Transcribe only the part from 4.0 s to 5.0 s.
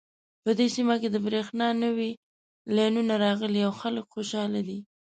خوشحاله دي